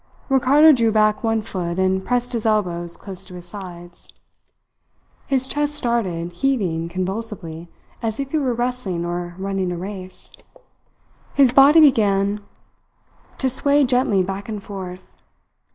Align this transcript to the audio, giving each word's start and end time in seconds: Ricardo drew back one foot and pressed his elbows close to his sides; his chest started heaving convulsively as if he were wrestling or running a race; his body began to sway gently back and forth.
Ricardo 0.29 0.71
drew 0.73 0.91
back 0.91 1.23
one 1.23 1.43
foot 1.43 1.77
and 1.77 2.03
pressed 2.03 2.33
his 2.33 2.43
elbows 2.43 2.97
close 2.97 3.23
to 3.25 3.35
his 3.35 3.47
sides; 3.47 4.09
his 5.27 5.47
chest 5.47 5.75
started 5.75 6.31
heaving 6.31 6.89
convulsively 6.89 7.69
as 8.01 8.19
if 8.19 8.31
he 8.31 8.39
were 8.39 8.55
wrestling 8.55 9.05
or 9.05 9.35
running 9.37 9.71
a 9.71 9.77
race; 9.77 10.31
his 11.35 11.51
body 11.51 11.79
began 11.81 12.43
to 13.37 13.47
sway 13.47 13.83
gently 13.85 14.23
back 14.23 14.49
and 14.49 14.63
forth. 14.63 15.13